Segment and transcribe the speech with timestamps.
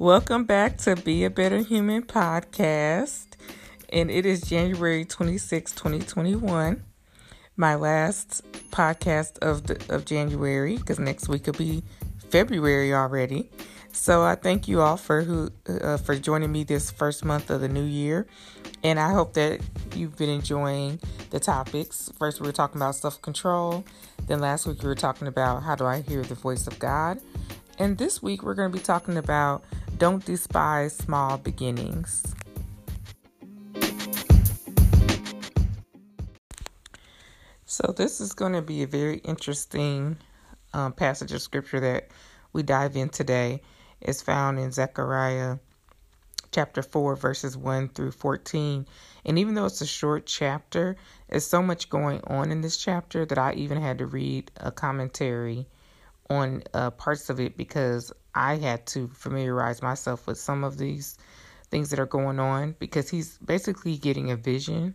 [0.00, 3.26] Welcome back to Be a Better Human podcast.
[3.88, 6.84] And it is January 26, 2021.
[7.56, 11.82] My last podcast of the, of January because next week will be
[12.30, 13.50] February already.
[13.90, 17.60] So I thank you all for who uh, for joining me this first month of
[17.60, 18.28] the new year,
[18.84, 19.60] and I hope that
[19.96, 22.08] you've been enjoying the topics.
[22.16, 23.84] First, we were talking about self control.
[24.28, 27.18] Then last week we were talking about how do I hear the voice of God,
[27.80, 29.64] and this week we're going to be talking about
[29.98, 32.22] don't despise small beginnings.
[37.66, 40.16] So this is going to be a very interesting
[40.72, 42.08] um, passage of scripture that
[42.52, 43.60] we dive in today
[44.00, 45.58] is found in Zechariah
[46.52, 48.86] chapter 4, verses 1 through 14.
[49.24, 50.96] And even though it's a short chapter,
[51.28, 54.70] there's so much going on in this chapter that I even had to read a
[54.70, 55.66] commentary
[56.30, 61.16] on uh, parts of it because I had to familiarize myself with some of these
[61.70, 64.94] things that are going on because he's basically getting a vision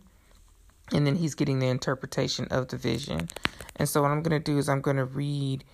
[0.92, 3.28] and then he's getting the interpretation of the vision.
[3.76, 5.64] And so, what I'm going to do is I'm going to read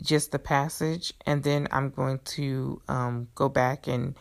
[0.00, 4.14] just the passage, and then I'm going to um, go back and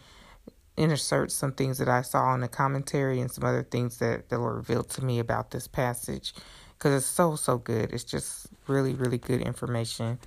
[0.77, 4.37] insert some things that I saw in the commentary and some other things that the
[4.37, 6.33] Lord revealed to me about this passage
[6.77, 7.91] because it's so, so good.
[7.91, 10.17] It's just really, really good information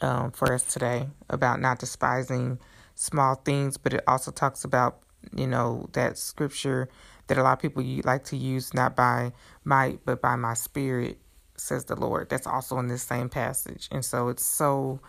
[0.00, 2.58] um, for us today about not despising
[2.94, 5.00] small things, but it also talks about,
[5.34, 6.88] you know, that scripture
[7.26, 9.32] that a lot of people like to use not by
[9.64, 11.18] might, but by my spirit
[11.56, 12.28] says the Lord.
[12.28, 13.88] That's also in this same passage.
[13.90, 15.00] And so it's so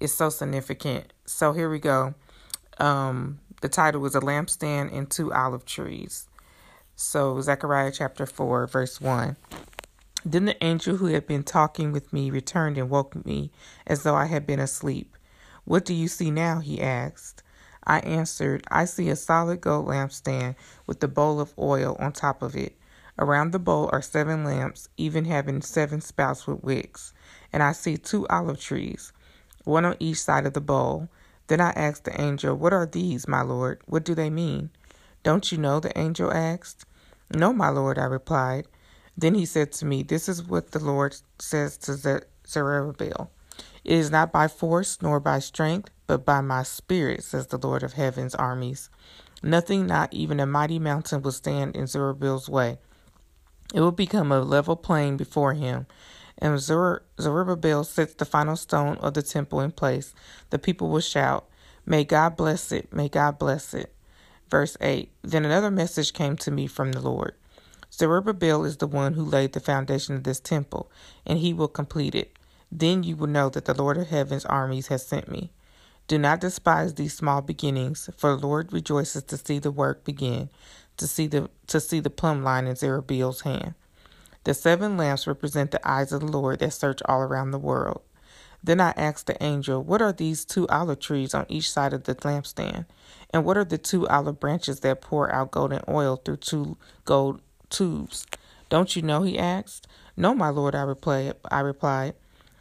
[0.00, 1.12] it's so significant.
[1.26, 2.14] So here we go.
[2.78, 6.28] Um the title was a lampstand and two olive trees.
[6.96, 9.36] So Zechariah chapter 4 verse 1.
[10.24, 13.52] Then the angel who had been talking with me returned and woke me
[13.86, 15.16] as though I had been asleep.
[15.64, 16.60] What do you see now?
[16.60, 17.42] he asked.
[17.86, 20.54] I answered, I see a solid gold lampstand
[20.86, 22.78] with a bowl of oil on top of it.
[23.18, 27.12] Around the bowl are seven lamps, even having seven spouts with wicks.
[27.52, 29.12] And I see two olive trees,
[29.64, 31.08] one on each side of the bowl.
[31.48, 33.82] Then I asked the angel, What are these, my lord?
[33.84, 34.70] What do they mean?
[35.22, 35.80] Don't you know?
[35.80, 36.86] the angel asked.
[37.34, 38.66] No, my lord, I replied.
[39.16, 43.30] Then he said to me, This is what the Lord says to Zerubbabel.
[43.84, 47.82] It is not by force nor by strength, but by my spirit, says the Lord
[47.82, 48.90] of heaven's armies.
[49.42, 52.78] Nothing, not even a mighty mountain, will stand in Zerubbabel's way.
[53.74, 55.86] It will become a level plain before him.
[56.38, 60.14] And Zerubbabel sets the final stone of the temple in place.
[60.50, 61.46] The people will shout,
[61.86, 63.94] May God bless it, may God bless it.
[64.50, 67.34] Verse 8 Then another message came to me from the Lord.
[67.96, 70.90] Zerubbabel is the one who laid the foundation of this temple,
[71.24, 72.36] and he will complete it.
[72.70, 75.52] Then you will know that the Lord of heaven's armies has sent me.
[76.08, 80.50] Do not despise these small beginnings, for the Lord rejoices to see the work begin
[80.96, 83.74] to see the to see the plumb line in Zerubbabel's hand.
[84.44, 88.02] The seven lamps represent the eyes of the Lord that search all around the world.
[88.62, 92.04] Then I asked the angel, What are these two olive trees on each side of
[92.04, 92.86] the lampstand?
[93.30, 97.40] And what are the two olive branches that pour out golden oil through two gold
[97.74, 98.26] tubes?
[98.68, 99.22] Don't you know?
[99.22, 99.86] he asked.
[100.16, 101.34] No, my lord, I replied.
[101.50, 102.14] I replied.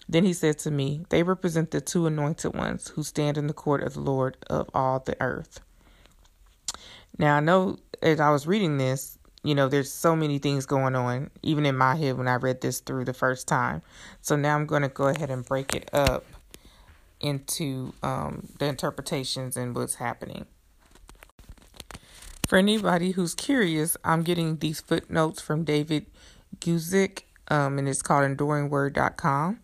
[0.08, 3.54] Then he said to me, They represent the two anointed ones who stand in the
[3.54, 5.62] court of the Lord of all the earth.
[7.18, 10.96] Now I know as I was reading this, you know, there's so many things going
[10.96, 13.82] on, even in my head when I read this through the first time.
[14.22, 16.26] So now I'm going to go ahead and break it up
[17.20, 20.46] into um, the interpretations and what's happening.
[22.54, 26.06] For anybody who's curious, I'm getting these footnotes from David
[26.60, 29.60] Guzik, um, and it's called enduringword.com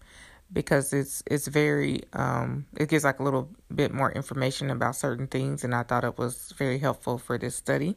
[0.52, 5.28] because it's it's very um, it gives like a little bit more information about certain
[5.28, 7.96] things, and I thought it was very helpful for this study.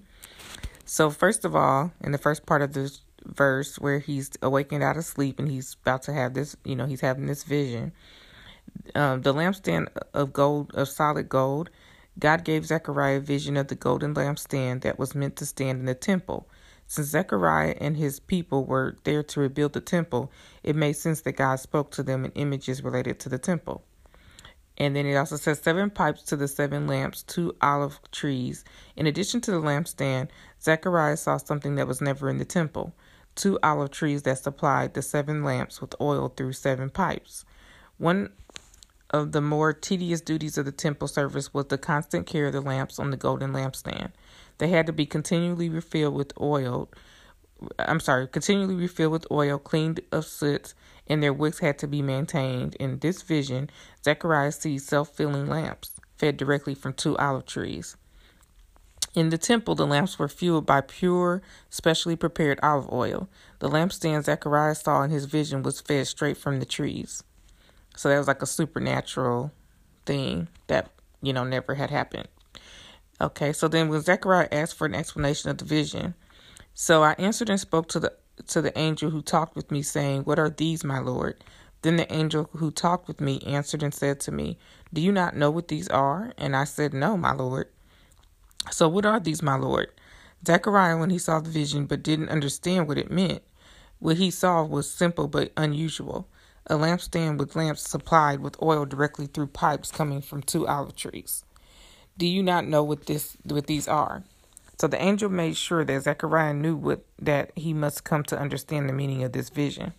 [0.84, 4.98] So first of all, in the first part of this verse where he's awakened out
[4.98, 7.92] of sleep and he's about to have this, you know, he's having this vision.
[8.94, 11.70] Um, the lampstand of gold, of solid gold,
[12.18, 15.86] God gave Zechariah a vision of the golden lampstand that was meant to stand in
[15.86, 16.48] the temple.
[16.86, 20.30] Since Zechariah and his people were there to rebuild the temple,
[20.62, 23.82] it made sense that God spoke to them in images related to the temple.
[24.76, 28.64] And then it also says seven pipes to the seven lamps, two olive trees.
[28.96, 30.28] In addition to the lampstand,
[30.62, 32.92] Zechariah saw something that was never in the temple
[33.34, 37.44] two olive trees that supplied the seven lamps with oil through seven pipes.
[37.98, 38.30] One
[39.12, 42.60] of the more tedious duties of the temple service was the constant care of the
[42.60, 44.12] lamps on the golden lampstand.
[44.58, 46.88] They had to be continually refilled with oil.
[47.78, 50.74] I'm sorry, continually refilled with oil, cleaned of soot,
[51.06, 52.74] and their wicks had to be maintained.
[52.76, 53.70] In this vision,
[54.04, 57.96] Zechariah sees self filling lamps fed directly from two olive trees.
[59.14, 63.28] In the temple, the lamps were fueled by pure, specially prepared olive oil.
[63.58, 67.24] The lampstand Zechariah saw in his vision was fed straight from the trees.
[67.96, 69.52] So that was like a supernatural
[70.06, 70.90] thing that,
[71.20, 72.28] you know, never had happened.
[73.20, 76.14] Okay, so then when Zechariah asked for an explanation of the vision,
[76.74, 78.12] so I answered and spoke to the
[78.48, 81.44] to the angel who talked with me, saying, What are these, my Lord?
[81.82, 84.58] Then the angel who talked with me answered and said to me,
[84.92, 86.32] Do you not know what these are?
[86.38, 87.68] And I said, No, my Lord.
[88.70, 89.90] So what are these, my Lord?
[90.46, 93.42] Zechariah, when he saw the vision but didn't understand what it meant,
[93.98, 96.28] what he saw was simple but unusual
[96.66, 101.44] a lampstand with lamps supplied with oil directly through pipes coming from two olive trees.
[102.16, 104.22] Do you not know what this what these are?
[104.78, 108.88] So the angel made sure that Zechariah knew what that he must come to understand
[108.88, 109.92] the meaning of this vision.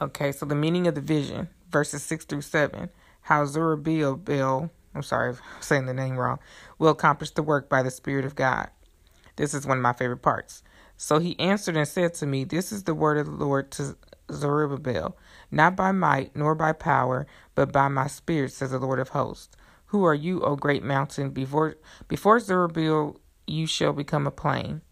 [0.00, 2.88] Okay, so the meaning of the vision, verses six through seven,
[3.22, 6.38] how Zerubbabel, I'm sorry I'm saying the name wrong,
[6.78, 8.70] will accomplish the work by the Spirit of God.
[9.36, 10.62] This is one of my favorite parts.
[10.96, 13.96] So he answered and said to me, This is the word of the Lord to
[14.32, 15.16] Zerubbabel,
[15.50, 19.56] not by might nor by power, but by my spirit, says the Lord of hosts.
[19.86, 21.30] Who are you, O great mountain?
[21.30, 21.76] Before
[22.08, 24.82] before Zerubbabel you shall become a plain,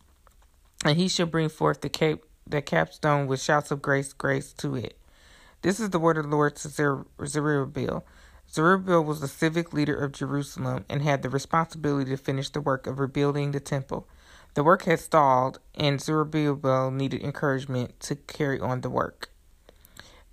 [0.84, 4.76] and he shall bring forth the cape the capstone with shouts of grace, grace to
[4.76, 4.98] it.
[5.62, 8.06] This is the word of the Lord to Zerubbabel.
[8.48, 12.86] Zerubbabel was the civic leader of Jerusalem and had the responsibility to finish the work
[12.86, 14.06] of rebuilding the temple.
[14.56, 19.28] The work had stalled, and Zerubbabel needed encouragement to carry on the work.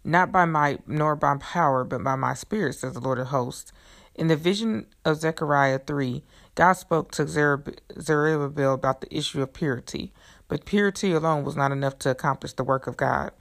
[0.02, 3.74] Not by might nor by power, but by my spirit, says the Lord of hosts.
[4.16, 6.24] In the vision of Zechariah 3,
[6.56, 10.14] God spoke to Zerubbabel about the issue of purity,
[10.48, 13.34] but purity alone was not enough to accomplish the work of God.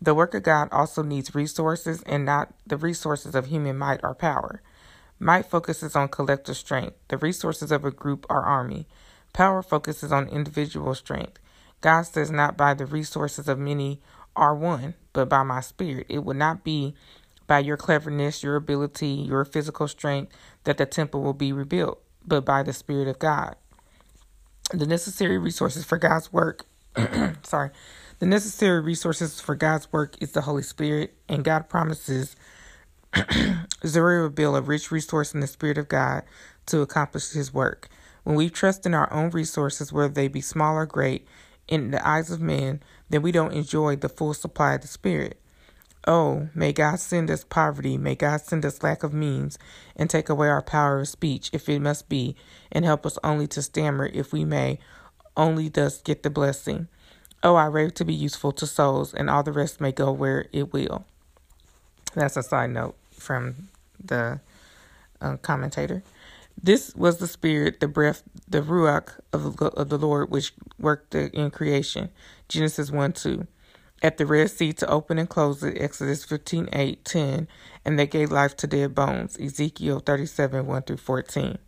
[0.00, 4.14] The work of God also needs resources and not the resources of human might or
[4.14, 4.62] power.
[5.18, 6.96] Might focuses on collective strength.
[7.08, 8.88] The resources of a group or army.
[9.32, 11.38] Power focuses on individual strength.
[11.80, 14.00] God says, Not by the resources of many
[14.36, 16.06] are one, but by my spirit.
[16.08, 16.94] It will not be
[17.46, 20.32] by your cleverness, your ability, your physical strength
[20.64, 23.56] that the temple will be rebuilt, but by the Spirit of God.
[24.72, 26.64] The necessary resources for God's work,
[27.42, 27.70] sorry,
[28.20, 32.36] the necessary resources for God's work is the Holy Spirit, and God promises
[33.86, 36.22] Zerubbabel a rich resource in the Spirit of God
[36.66, 37.88] to accomplish his work.
[38.24, 41.26] When we trust in our own resources, whether they be small or great,
[41.68, 45.38] in the eyes of men, then we don't enjoy the full supply of the Spirit.
[46.06, 49.58] Oh, may God send us poverty, may God send us lack of means,
[49.94, 52.34] and take away our power of speech, if it must be,
[52.72, 54.78] and help us only to stammer, if we may,
[55.36, 56.88] only thus get the blessing.
[57.44, 60.48] Oh, I rave to be useful to souls, and all the rest may go where
[60.52, 61.04] it will.
[62.14, 63.68] That's a side note from
[64.02, 64.40] the
[65.20, 66.02] uh, commentator.
[66.62, 71.50] This was the spirit, the breath, the ruach of, of the Lord, which worked in
[71.50, 72.10] creation.
[72.48, 73.48] Genesis 1 2.
[74.02, 77.48] At the Red Sea to open and close it, Exodus 15 8 10.
[77.84, 81.58] And they gave life to dead bones, Ezekiel 37 1 through 14.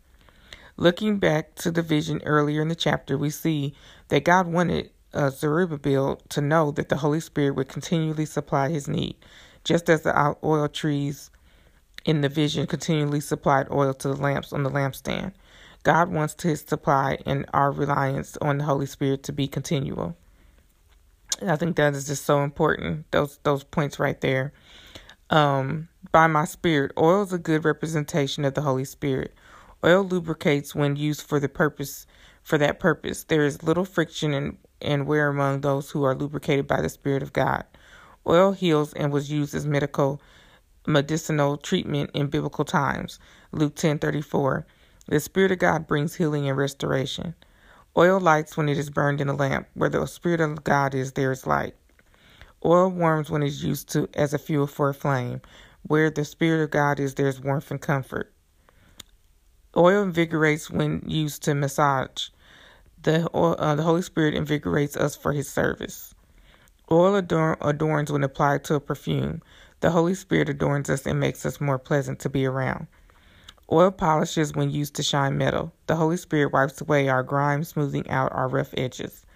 [0.77, 3.75] Looking back to the vision earlier in the chapter, we see
[4.09, 8.89] that God wanted uh, Zerubbabel to know that the Holy Spirit would continually supply his
[8.89, 9.17] need,
[9.65, 11.31] just as the oil trees
[12.05, 15.33] in the vision continually supplied oil to the lamps on the lampstand.
[15.83, 20.17] God wants his supply and our reliance on the Holy Spirit to be continual.
[21.41, 23.11] And I think that is just so important.
[23.11, 24.53] Those those points right there.
[25.31, 29.35] Um, by my spirit, oil is a good representation of the Holy Spirit.
[29.85, 32.07] Oil lubricates when used for the purpose
[32.43, 33.25] for that purpose.
[33.25, 37.23] There is little friction and, and wear among those who are lubricated by the Spirit
[37.23, 37.65] of God.
[38.27, 40.21] Oil heals and was used as medical
[40.87, 43.19] medicinal treatment in biblical times.
[43.53, 44.67] Luke 10:34.
[45.07, 47.35] The spirit of God brings healing and restoration.
[47.97, 49.69] Oil lights when it is burned in a lamp.
[49.75, 51.75] Where the spirit of God is, there is light.
[52.65, 55.43] Oil warms when it is used to as a fuel for a flame.
[55.83, 58.33] Where the spirit of God is, there is warmth and comfort.
[59.77, 62.29] Oil invigorates when used to massage.
[63.03, 66.15] The, oil, uh, the Holy Spirit invigorates us for His service.
[66.91, 69.43] Oil adorn, adorns when applied to a perfume.
[69.85, 72.87] The Holy Spirit adorns us and makes us more pleasant to be around.
[73.71, 75.75] Oil polishes when used to shine metal.
[75.89, 79.27] The Holy Spirit wipes away our grime, smoothing out our rough edges.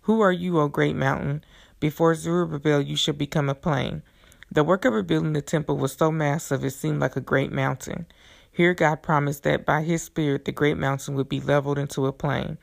[0.00, 1.44] Who are you, O great mountain?
[1.78, 4.02] Before Zerubbabel you shall become a plain.
[4.50, 8.06] The work of rebuilding the temple was so massive it seemed like a great mountain.
[8.50, 12.14] Here God promised that by his Spirit the great mountain would be leveled into a
[12.14, 12.56] plain.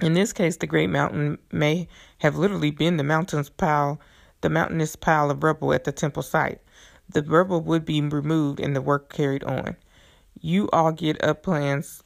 [0.00, 1.88] In this case, the great mountain may
[2.20, 4.00] have literally been the mountain's pile
[4.42, 6.60] the mountainous pile of rubble at the temple site.
[7.10, 9.76] The rubble would be removed and the work carried on.
[10.40, 12.02] you all get up plans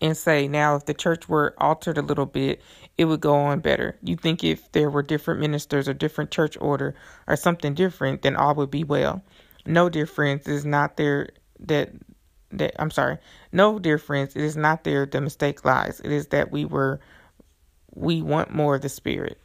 [0.00, 2.62] and say, now, if the church were altered a little bit,
[2.98, 3.96] it would go on better.
[4.02, 6.94] You think if there were different ministers or different church order
[7.28, 9.22] or something different, then all would be well.
[9.66, 11.30] No difference is not there
[11.60, 11.92] that
[12.52, 13.18] that I'm sorry.
[13.52, 16.00] No dear friends, It is not there the mistake lies.
[16.00, 17.00] It is that we were
[17.94, 19.40] we want more of the spirit.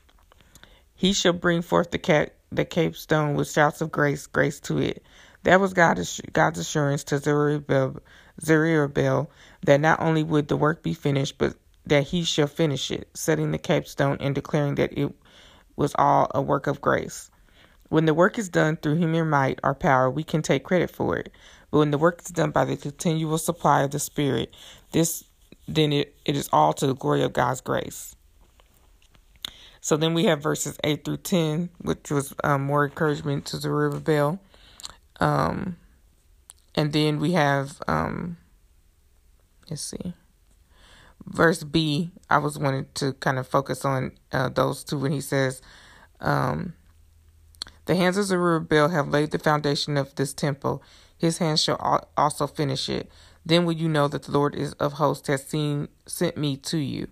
[1.01, 5.03] He shall bring forth the cat the capstone with shouts of grace, grace to it.
[5.41, 8.03] That was God's God's assurance to Zerubbabel,
[8.39, 9.31] Zerubbabel
[9.65, 11.55] that not only would the work be finished, but
[11.87, 15.11] that he shall finish it, setting the capstone and declaring that it
[15.75, 17.31] was all a work of grace.
[17.89, 21.17] When the work is done through human might or power, we can take credit for
[21.17, 21.31] it.
[21.71, 24.53] But when the work is done by the continual supply of the Spirit,
[24.91, 25.23] this
[25.67, 28.15] then it, it is all to the glory of God's grace.
[29.81, 34.39] So then we have verses 8 through 10, which was um, more encouragement to Zerubbabel.
[35.19, 35.77] Um,
[36.75, 38.37] and then we have, um,
[39.69, 40.13] let's see,
[41.25, 42.11] verse B.
[42.29, 45.63] I was wanting to kind of focus on uh, those two when he says,
[46.19, 46.73] um,
[47.85, 50.83] The hands of Zerubbabel have laid the foundation of this temple.
[51.17, 53.09] His hands shall also finish it.
[53.43, 56.77] Then will you know that the Lord is of hosts has seen sent me to
[56.77, 57.07] you.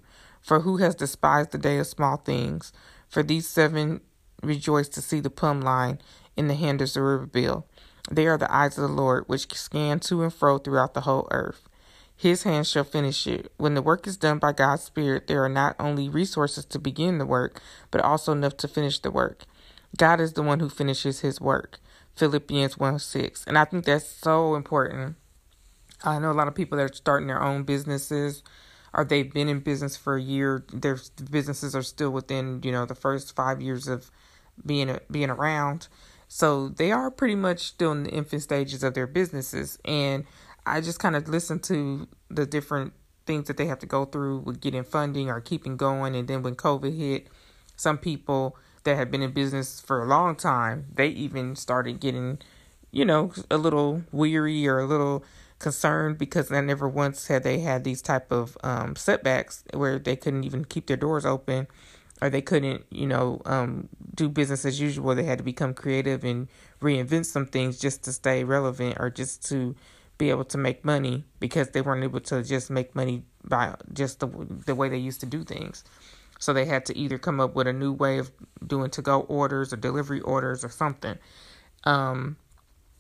[0.50, 2.74] For who has despised the day of small things?
[3.08, 4.02] For these seven
[4.42, 6.02] rejoice to see the plumb line
[6.36, 7.68] in the hand of Zerubbabel.
[8.10, 11.28] They are the eyes of the Lord, which scan to and fro throughout the whole
[11.30, 11.70] earth.
[12.16, 13.52] His hands shall finish it.
[13.58, 17.20] When the work is done by God's Spirit, there are not only resources to begin
[17.20, 19.44] the work, but also enough to finish the work.
[19.98, 21.80] God is the one who finishes his work.
[22.16, 23.44] Philippians 1 6.
[23.46, 25.16] And I think that's so important.
[26.04, 28.42] I know a lot of people that are starting their own businesses
[28.94, 30.66] or they've been in business for a year.
[30.74, 34.12] Their businesses are still within, you know, the first five years of
[34.66, 35.88] being being around.
[36.28, 39.80] So they are pretty much still in the infant stages of their businesses.
[39.84, 40.26] And
[40.66, 42.94] I just kind of listen to the different
[43.26, 46.16] things that they have to go through with getting funding or keeping going.
[46.16, 47.28] And then when COVID hit,
[47.76, 52.40] some people that had been in business for a long time, they even started getting,
[52.92, 55.24] you know, a little weary or a little
[55.60, 60.16] concerned because I never once had they had these type of um, setbacks where they
[60.16, 61.68] couldn't even keep their doors open
[62.22, 65.16] or they couldn't, you know, um, do business as usual.
[65.16, 66.48] They had to become creative and
[66.82, 69.76] reinvent some things just to stay relevant or just to
[70.18, 74.20] be able to make money because they weren't able to just make money by just
[74.20, 74.28] the
[74.66, 75.84] the way they used to do things.
[76.40, 78.32] So they had to either come up with a new way of
[78.66, 81.18] doing to go orders or delivery orders or something,
[81.84, 82.38] um,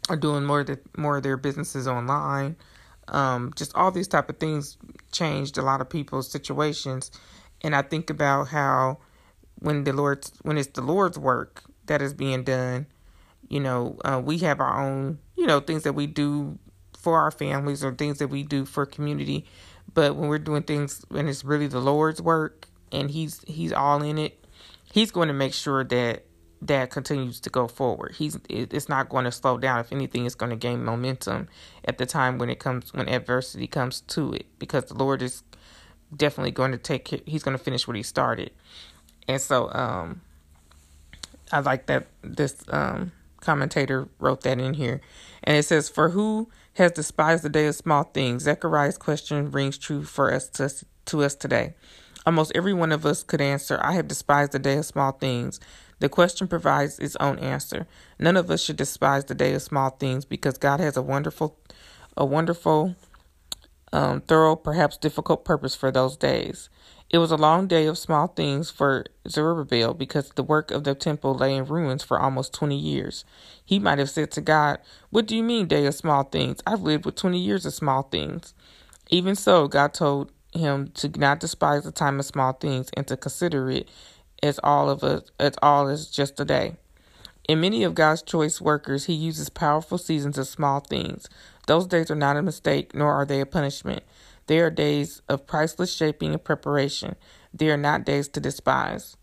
[0.10, 2.56] or doing more of the, more of their businesses online.
[3.08, 4.78] Um, just all these type of things
[5.12, 7.12] changed a lot of people's situations,
[7.62, 9.00] and I think about how
[9.56, 12.86] when the Lord when it's the Lord's work that is being done,
[13.48, 16.60] you know, uh, we have our own you know things that we do
[16.98, 19.46] for our families or things that we do for community.
[19.94, 24.04] But when we're doing things when it's really the Lord's work and he's he's all
[24.04, 24.46] in it,
[24.94, 26.26] he's going to make sure that
[26.62, 28.16] that continues to go forward.
[28.18, 29.80] He's it's not going to slow down.
[29.80, 31.48] If anything, it's going to gain momentum
[31.86, 35.44] at the time when it comes when adversity comes to it, because the Lord is
[36.16, 37.24] definitely going to take.
[37.26, 38.52] He's going to finish what he started.
[39.28, 40.22] And so um,
[41.52, 43.12] I like that this um,
[43.42, 45.02] commentator wrote that in here.
[45.44, 48.44] And it says, For who has despised the day of small things?
[48.44, 50.72] Zechariah's question rings true for us to,
[51.06, 51.74] to us today.
[52.26, 55.60] Almost every one of us could answer, I have despised the day of small things.
[56.00, 57.88] The question provides its own answer.
[58.20, 61.58] None of us should despise the day of small things because God has a wonderful,
[62.18, 62.96] a wonderful,
[63.92, 66.70] um, thorough, perhaps difficult purpose for those days.
[67.10, 70.94] It was a long day of small things for Zerubbabel because the work of the
[70.94, 73.26] temple lay in ruins for almost 20 years.
[73.66, 74.78] He might have said to God,
[75.10, 76.62] What do you mean, day of small things?
[76.68, 78.54] I've lived with 20 years of small things.
[79.10, 83.18] Even so, God told him to not despise the time of small things and to
[83.18, 83.90] consider it
[84.42, 86.76] as all of us as all is just a day.
[87.48, 91.28] In many of God's choice workers, he uses powerful seasons of small things.
[91.66, 94.04] Those days are not a mistake, nor are they a punishment.
[94.48, 97.16] They are days of priceless shaping and preparation.
[97.54, 99.18] They are not days to despise.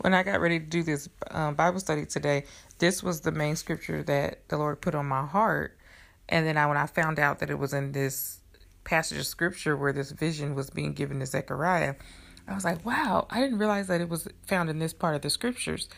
[0.00, 2.44] When I got ready to do this um, Bible study today,
[2.78, 5.76] this was the main scripture that the Lord put on my heart.
[6.30, 8.40] And then I, when I found out that it was in this
[8.84, 11.96] passage of scripture where this vision was being given to Zechariah,
[12.48, 15.22] I was like, wow, I didn't realize that it was found in this part of
[15.22, 15.88] the scriptures.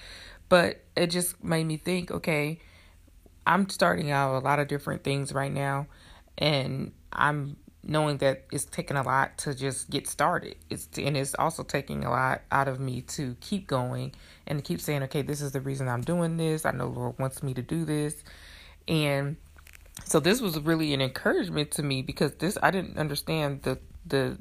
[0.48, 2.58] But it just made me think, okay,
[3.46, 5.86] I'm starting out a lot of different things right now
[6.38, 10.56] and I'm knowing that it's taking a lot to just get started.
[10.70, 14.12] It's and it's also taking a lot out of me to keep going
[14.46, 16.64] and to keep saying, okay, this is the reason I'm doing this.
[16.64, 18.22] I know Lord wants me to do this,
[18.86, 19.36] and
[20.12, 24.38] so this was really an encouragement to me because this I didn't understand the the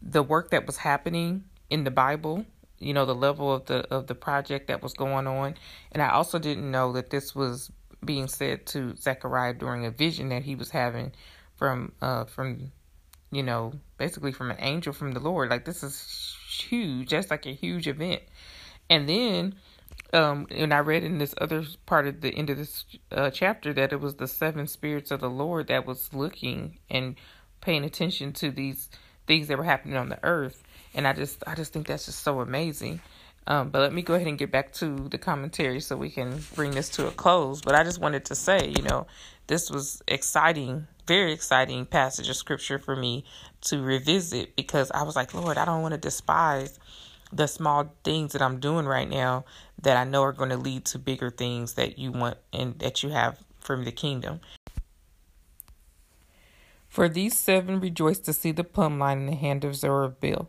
[0.00, 2.46] the work that was happening in the Bible.
[2.78, 5.56] You know the level of the of the project that was going on,
[5.90, 7.72] and I also didn't know that this was
[8.04, 11.10] being said to Zechariah during a vision that he was having
[11.56, 12.70] from uh from
[13.32, 15.50] you know basically from an angel from the Lord.
[15.50, 17.10] Like this is huge.
[17.10, 18.22] That's like a huge event.
[18.88, 19.56] And then
[20.14, 23.72] um and I read in this other part of the end of this uh, chapter
[23.74, 27.16] that it was the seven spirits of the Lord that was looking and
[27.60, 28.88] paying attention to these
[29.26, 30.62] things that were happening on the earth.
[30.94, 33.00] And I just I just think that's just so amazing.
[33.46, 36.40] Um, but let me go ahead and get back to the commentary so we can
[36.54, 37.60] bring this to a close.
[37.60, 39.06] But I just wanted to say, you know,
[39.48, 43.24] this was exciting, very exciting passage of scripture for me
[43.62, 46.78] to revisit because I was like, Lord, I don't want to despise
[47.34, 49.44] the small things that I'm doing right now
[49.80, 53.02] that I know are going to lead to bigger things that you want and that
[53.02, 54.40] you have from the kingdom.
[56.88, 60.48] For these seven rejoice to see the plumb line in the hand of Zerubbabel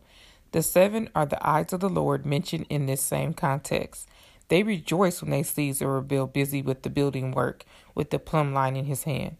[0.56, 4.08] the seven are the eyes of the Lord mentioned in this same context.
[4.48, 7.64] They rejoice when they see Zerubbabel busy with the building work,
[7.94, 9.36] with the plumb line in his hand.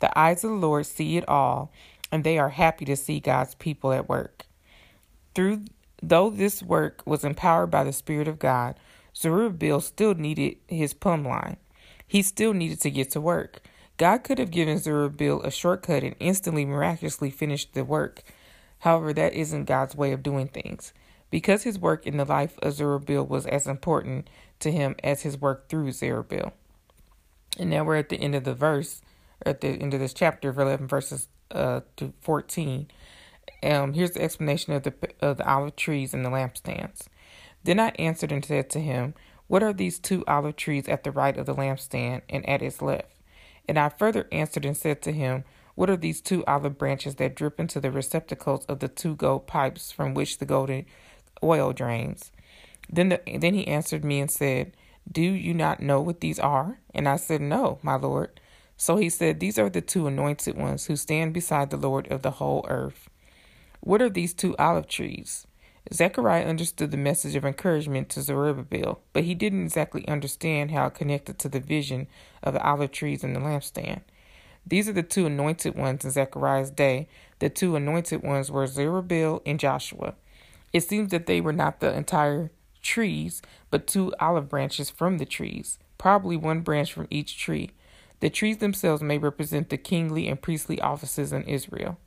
[0.00, 1.72] The eyes of the Lord see it all,
[2.12, 4.46] and they are happy to see God's people at work.
[5.34, 5.64] Through
[6.02, 8.78] though this work was empowered by the Spirit of God,
[9.16, 11.56] Zerubbabel still needed his plumb line.
[12.06, 13.60] He still needed to get to work.
[13.96, 18.22] God could have given Zerubbabel a shortcut and instantly miraculously finished the work.
[18.80, 20.92] However, that isn't God's way of doing things.
[21.30, 25.38] Because his work in the life of Zerubbabel was as important to him as his
[25.38, 26.52] work through Zerubbabel.
[27.58, 29.02] And now we're at the end of the verse,
[29.44, 32.88] at the end of this chapter of 11 verses uh, to 14.
[33.62, 37.06] Um, here's the explanation of the of the olive trees and the lampstands.
[37.64, 39.14] Then I answered and said to him,
[39.46, 42.80] What are these two olive trees at the right of the lampstand and at its
[42.80, 43.12] left?
[43.66, 45.44] And I further answered and said to him,
[45.78, 49.46] what are these two olive branches that drip into the receptacles of the two gold
[49.46, 50.86] pipes from which the golden
[51.40, 52.32] oil drains?
[52.90, 54.72] Then, the, then he answered me and said,
[55.08, 56.80] Do you not know what these are?
[56.92, 58.40] And I said, No, my Lord.
[58.76, 62.22] So he said, These are the two anointed ones who stand beside the Lord of
[62.22, 63.08] the whole earth.
[63.80, 65.46] What are these two olive trees?
[65.92, 70.94] Zechariah understood the message of encouragement to Zerubbabel, but he didn't exactly understand how it
[70.94, 72.08] connected to the vision
[72.42, 74.02] of the olive trees and the lampstand.
[74.66, 77.08] These are the two anointed ones in Zechariah's day.
[77.38, 80.14] The two anointed ones were Zerubbabel and Joshua.
[80.74, 82.50] It seems that they were not the entire
[82.82, 87.70] trees, but two olive branches from the trees, probably one branch from each tree.
[88.20, 91.98] The trees themselves may represent the kingly and priestly offices in Israel.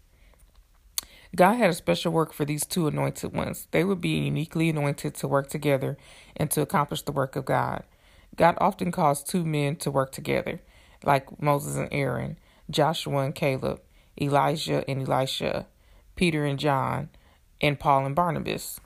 [1.35, 3.67] God had a special work for these two anointed ones.
[3.71, 5.97] They would be uniquely anointed to work together
[6.35, 7.83] and to accomplish the work of God.
[8.35, 10.61] God often calls two men to work together,
[11.03, 12.37] like Moses and Aaron.
[12.71, 13.81] Joshua and Caleb,
[14.19, 15.67] Elijah and Elisha,
[16.15, 17.09] Peter and John,
[17.59, 18.79] and Paul and Barnabas.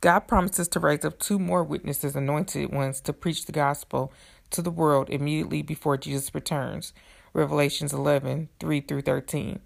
[0.00, 4.12] God promises to raise up two more witnesses, anointed ones, to preach the gospel
[4.50, 6.92] to the world immediately before Jesus returns.
[7.32, 9.60] Revelations 11 3 through 13.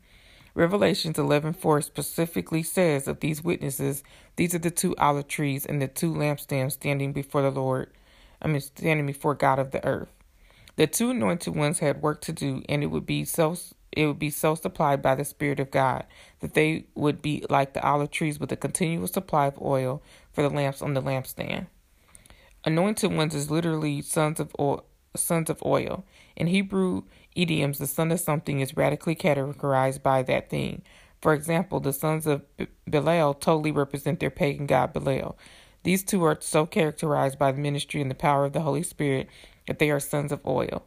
[0.58, 4.02] Revelations 11 4 specifically says of these witnesses,
[4.34, 7.92] these are the two olive trees and the two lampstands standing before the Lord,
[8.42, 10.08] I mean, standing before God of the earth.
[10.74, 13.56] The two anointed ones had work to do, and it would be so
[13.92, 16.06] it would be so supplied by the Spirit of God
[16.40, 20.42] that they would be like the olive trees with a continual supply of oil for
[20.42, 21.68] the lamps on the lampstand.
[22.64, 26.04] Anointed ones is literally sons of oil, sons of oil.
[26.34, 30.82] In Hebrew idioms, the son of something is radically categorized by that thing.
[31.20, 32.42] For example, the sons of
[32.88, 35.36] Belial totally represent their pagan god Belial.
[35.82, 39.28] These two are so characterized by the ministry and the power of the Holy Spirit
[39.66, 40.84] that they are sons of oil.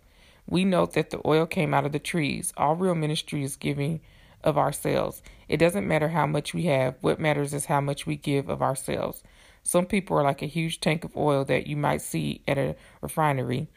[0.48, 2.54] We note that the oil came out of the trees.
[2.58, 4.02] All real ministry is giving
[4.44, 5.22] of ourselves.
[5.48, 8.62] It doesn't matter how much we have, what matters is how much we give of
[8.62, 9.24] ourselves.
[9.64, 12.76] Some people are like a huge tank of oil that you might see at a
[13.02, 13.68] refinery.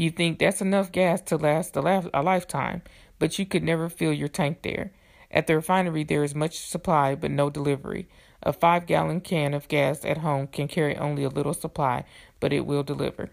[0.00, 2.80] You think that's enough gas to last a, lifetime,
[3.18, 4.92] but you could never fill your tank there.
[5.30, 8.08] At the refinery, there is much supply but no delivery.
[8.42, 12.04] A five gallon can of gas at home can carry only a little supply,
[12.40, 13.28] but it will deliver.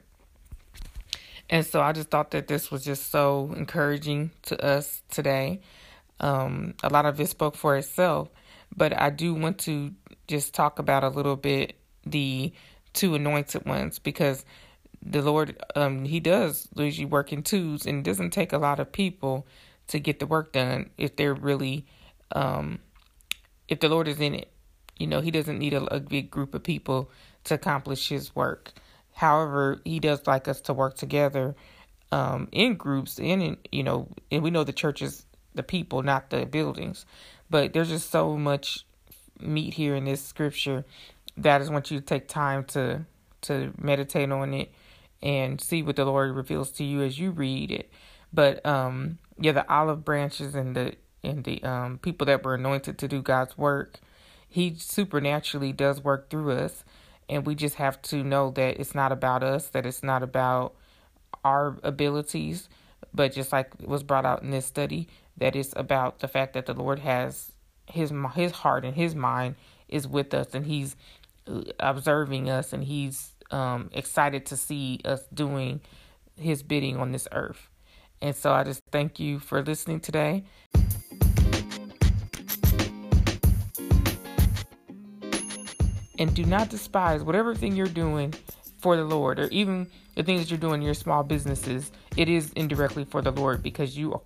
[1.49, 5.61] And so I just thought that this was just so encouraging to us today.
[6.19, 8.27] Um, a lot of it spoke for itself,
[8.75, 9.93] but I do want to
[10.27, 12.51] just talk about a little bit the
[12.91, 14.43] two anointed ones because
[15.01, 18.79] the Lord, um, He does usually work in twos, and it doesn't take a lot
[18.79, 19.47] of people
[19.87, 21.85] to get the work done if they're really
[22.33, 22.79] um,
[23.67, 24.51] if the Lord is in it.
[24.97, 27.11] You know, he doesn't need a, a big group of people
[27.45, 28.73] to accomplish his work.
[29.13, 31.55] However, he does like us to work together
[32.11, 36.03] um, in groups and in, you know, and we know the church is the people,
[36.03, 37.05] not the buildings.
[37.49, 38.85] But there's just so much
[39.39, 40.85] meat here in this scripture
[41.37, 43.05] that I just want you to take time to
[43.39, 44.71] to meditate on it
[45.21, 47.91] and see what the Lord reveals to you as you read it.
[48.33, 52.97] But um yeah, the olive branches and the and the um people that were anointed
[52.99, 53.99] to do God's work,
[54.47, 56.83] he supernaturally does work through us
[57.29, 60.73] and we just have to know that it's not about us, that it's not about
[61.43, 62.69] our abilities,
[63.13, 66.65] but just like was brought out in this study, that it's about the fact that
[66.65, 67.51] the Lord has
[67.87, 69.55] his his heart and his mind
[69.87, 70.95] is with us, and He's
[71.47, 75.81] uh, observing us, and He's um, excited to see us doing
[76.37, 77.69] His bidding on this earth.
[78.21, 80.43] And so I just thank you for listening today.
[86.19, 88.33] And do not despise whatever thing you're doing
[88.79, 91.91] for the Lord, or even the things that you're doing in your small businesses.
[92.15, 94.19] It is indirectly for the Lord because you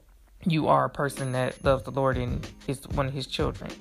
[0.45, 3.71] you are a person that loves the Lord and is one of His children.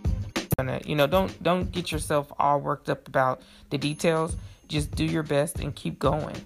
[0.85, 4.37] You know, don't don't get yourself all worked up about the details.
[4.70, 6.37] Just do your best and keep going.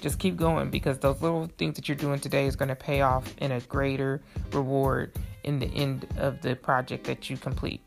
[0.00, 3.00] Just keep going because those little things that you're doing today is going to pay
[3.00, 7.80] off in a greater reward in the end of the project that you complete.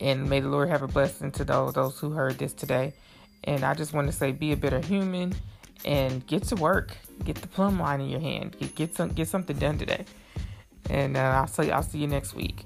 [0.00, 2.94] And may the Lord have a blessing to those those who heard this today.
[3.44, 5.34] And I just want to say, be a better human
[5.84, 6.96] and get to work.
[7.24, 8.56] Get the plumb line in your hand.
[8.58, 10.06] Get, get some get something done today.
[10.88, 12.64] And uh, I'll see I'll see you next week.